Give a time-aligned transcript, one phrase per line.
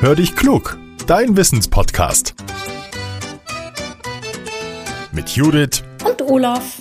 [0.00, 2.36] Hör dich klug, dein Wissenspodcast.
[5.10, 6.76] Mit Judith und Olaf.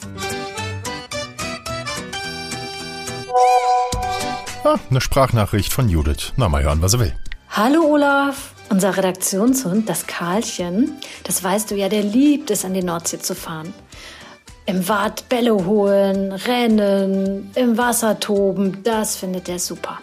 [4.64, 6.34] Ah, eine Sprachnachricht von Judith.
[6.36, 7.16] Na, mal hören, was er will.
[7.50, 8.54] Hallo Olaf.
[8.70, 10.92] Unser Redaktionshund, das Karlchen,
[11.24, 13.74] das weißt du ja, der liebt es, an die Nordsee zu fahren.
[14.68, 19.98] Im Wald Bälle holen, rennen, im Wasser toben, das findet er super.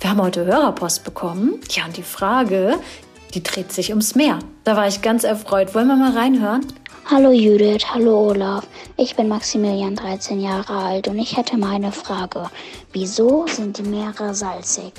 [0.00, 1.60] Wir haben heute Hörerpost bekommen.
[1.70, 2.78] Ja, und die Frage,
[3.34, 4.38] die dreht sich ums Meer.
[4.64, 5.74] Da war ich ganz erfreut.
[5.74, 6.66] Wollen wir mal reinhören?
[7.06, 8.66] Hallo Judith, hallo Olaf.
[8.96, 12.48] Ich bin Maximilian, 13 Jahre alt und ich hätte mal eine Frage.
[12.94, 14.94] Wieso sind die Meere salzig?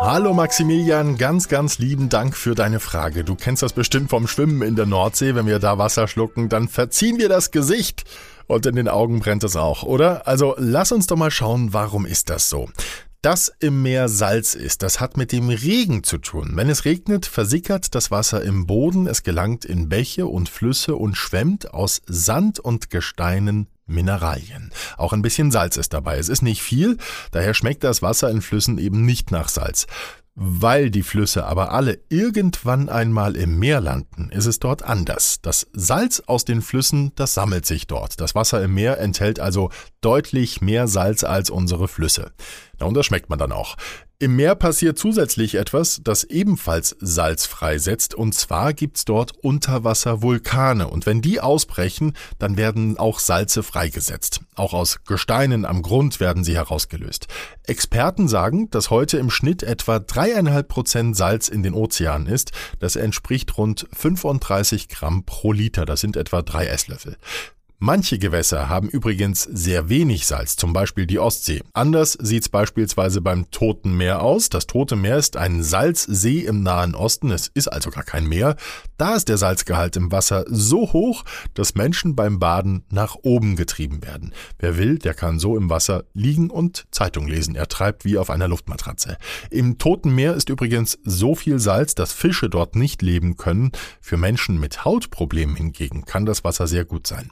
[0.00, 3.24] Hallo Maximilian, ganz, ganz lieben Dank für deine Frage.
[3.24, 5.34] Du kennst das bestimmt vom Schwimmen in der Nordsee.
[5.34, 8.04] Wenn wir da Wasser schlucken, dann verziehen wir das Gesicht.
[8.46, 10.28] Und in den Augen brennt es auch, oder?
[10.28, 12.68] Also lass uns doch mal schauen, warum ist das so?
[13.20, 16.52] Dass im Meer Salz ist, das hat mit dem Regen zu tun.
[16.54, 21.16] Wenn es regnet, versickert das Wasser im Boden, es gelangt in Bäche und Flüsse und
[21.16, 24.70] schwemmt aus Sand und Gesteinen Mineralien.
[24.96, 26.18] Auch ein bisschen Salz ist dabei.
[26.18, 26.96] Es ist nicht viel,
[27.32, 29.88] daher schmeckt das Wasser in Flüssen eben nicht nach Salz.
[30.40, 35.40] Weil die Flüsse aber alle irgendwann einmal im Meer landen, ist es dort anders.
[35.42, 38.20] Das Salz aus den Flüssen, das sammelt sich dort.
[38.20, 42.32] Das Wasser im Meer enthält also deutlich mehr Salz als unsere Flüsse.
[42.78, 43.76] Na, und das schmeckt man dann auch.
[44.20, 51.06] Im Meer passiert zusätzlich etwas, das ebenfalls Salz freisetzt, und zwar gibt's dort Unterwasservulkane, und
[51.06, 54.40] wenn die ausbrechen, dann werden auch Salze freigesetzt.
[54.56, 57.28] Auch aus Gesteinen am Grund werden sie herausgelöst.
[57.62, 62.50] Experten sagen, dass heute im Schnitt etwa dreieinhalb Prozent Salz in den Ozeanen ist.
[62.80, 65.86] Das entspricht rund 35 Gramm pro Liter.
[65.86, 67.18] Das sind etwa drei Esslöffel.
[67.80, 71.62] Manche Gewässer haben übrigens sehr wenig Salz, zum Beispiel die Ostsee.
[71.74, 74.48] Anders sieht's beispielsweise beim Toten Meer aus.
[74.48, 78.56] Das Tote Meer ist ein Salzsee im Nahen Osten, es ist also gar kein Meer.
[78.96, 81.22] Da ist der Salzgehalt im Wasser so hoch,
[81.54, 84.34] dass Menschen beim Baden nach oben getrieben werden.
[84.58, 87.54] Wer will, der kann so im Wasser liegen und Zeitung lesen.
[87.54, 89.18] Er treibt wie auf einer Luftmatratze.
[89.50, 93.70] Im Toten Meer ist übrigens so viel Salz, dass Fische dort nicht leben können.
[94.00, 97.30] Für Menschen mit Hautproblemen hingegen kann das Wasser sehr gut sein.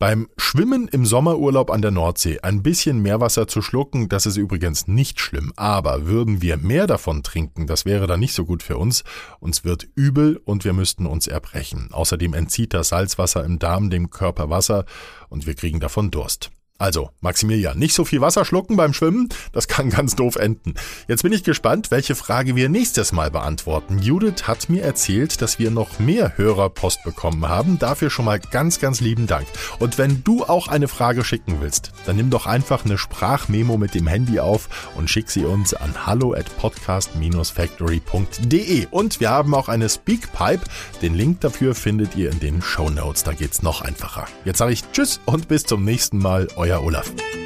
[0.00, 4.88] Beim Schwimmen im Sommerurlaub an der Nordsee ein bisschen Meerwasser zu schlucken, das ist übrigens
[4.88, 5.52] nicht schlimm.
[5.56, 9.04] Aber würden wir mehr davon trinken, das wäre dann nicht so gut für uns.
[9.40, 11.90] Uns wird übel und wir müssten uns erbrechen.
[11.92, 14.86] Außerdem entzieht das Salzwasser im Darm dem Körper Wasser
[15.28, 16.50] und wir kriegen davon Durst.
[16.80, 20.72] Also, Maximilian, nicht so viel Wasser schlucken beim Schwimmen, das kann ganz doof enden.
[21.08, 23.98] Jetzt bin ich gespannt, welche Frage wir nächstes Mal beantworten.
[23.98, 27.78] Judith hat mir erzählt, dass wir noch mehr Hörerpost bekommen haben.
[27.78, 29.46] Dafür schon mal ganz, ganz lieben Dank.
[29.78, 33.94] Und wenn du auch eine Frage schicken willst, dann nimm doch einfach eine Sprachmemo mit
[33.94, 38.86] dem Handy auf und schick sie uns an hallo at podcast-factory.de.
[38.90, 40.64] Und wir haben auch eine Speakpipe.
[41.02, 43.22] Den Link dafür findet ihr in den Show Notes.
[43.22, 44.24] Da geht's noch einfacher.
[44.46, 46.48] Jetzt sage ich Tschüss und bis zum nächsten Mal.
[46.56, 47.39] Euer euer Olaf.